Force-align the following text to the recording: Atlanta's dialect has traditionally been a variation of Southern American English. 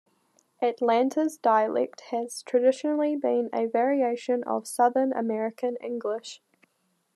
Atlanta's 0.63 1.37
dialect 1.37 2.01
has 2.09 2.41
traditionally 2.41 3.15
been 3.15 3.51
a 3.53 3.67
variation 3.67 4.43
of 4.45 4.65
Southern 4.67 5.13
American 5.13 5.75
English. 5.75 6.41